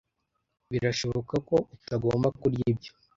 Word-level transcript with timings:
Birashoboka 0.71 1.35
ko 1.47 1.55
utagomba 1.75 2.27
kurya 2.39 2.63
ibyo. 2.73 2.91